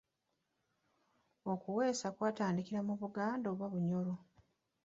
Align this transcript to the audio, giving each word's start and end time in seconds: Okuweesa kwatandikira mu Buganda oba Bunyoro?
Okuweesa 1.51 2.07
kwatandikira 2.15 2.79
mu 2.87 2.93
Buganda 3.01 3.47
oba 3.53 3.65
Bunyoro? 3.73 4.13